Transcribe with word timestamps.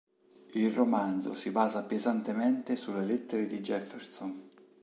Il 0.53 0.71
romanzo 0.71 1.35
si 1.35 1.51
basa 1.51 1.83
pesantemente 1.83 2.75
sulle 2.75 3.05
lettere 3.05 3.45
di 3.45 3.59
Jefferson. 3.61 4.49